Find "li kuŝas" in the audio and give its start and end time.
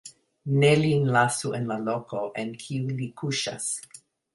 3.01-3.75